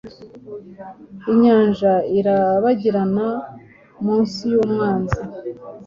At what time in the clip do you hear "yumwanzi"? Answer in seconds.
4.53-5.21